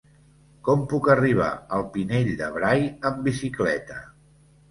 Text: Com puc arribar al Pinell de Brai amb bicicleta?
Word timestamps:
Com 0.67 0.79
puc 0.93 1.09
arribar 1.15 1.49
al 1.79 1.85
Pinell 1.97 2.31
de 2.41 2.49
Brai 2.55 2.81
amb 3.11 3.23
bicicleta? 3.27 4.01